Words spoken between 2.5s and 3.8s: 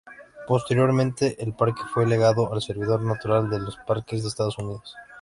al Servicio Natural de